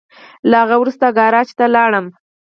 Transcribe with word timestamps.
له 0.49 0.57
هغه 0.63 0.75
وروسته 0.79 1.05
ګاراج 1.17 1.49
ته 1.57 1.63
ولاړم. 1.67 2.05